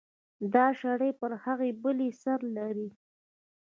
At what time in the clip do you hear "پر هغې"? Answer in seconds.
1.19-1.69